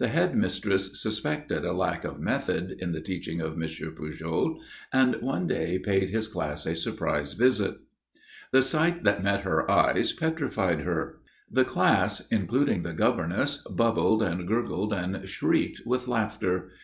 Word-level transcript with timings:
The 0.00 0.08
head 0.08 0.34
mistress 0.34 1.00
suspected 1.00 1.64
a 1.64 1.72
lack 1.72 2.02
of 2.04 2.18
method 2.18 2.72
in 2.80 2.90
the 2.90 3.00
teaching 3.00 3.40
of 3.40 3.52
M. 3.52 3.60
Pujol, 3.60 4.58
and 4.92 5.14
one 5.22 5.46
day 5.46 5.78
paid 5.78 6.10
his 6.10 6.26
class 6.26 6.66
a 6.66 6.74
surprise 6.74 7.34
visit. 7.34 7.76
The 8.50 8.62
sight 8.62 9.04
that 9.04 9.22
met 9.22 9.42
her 9.42 9.70
eyes 9.70 10.12
petrified 10.12 10.80
her. 10.80 11.20
The 11.48 11.64
class, 11.64 12.26
including 12.26 12.82
the 12.82 12.92
governess, 12.92 13.58
bubbled 13.70 14.20
and 14.20 14.48
gurgled 14.48 14.92
and 14.92 15.28
shrieked 15.28 15.82
with 15.86 16.08
laughter. 16.08 16.64
M. 16.64 16.70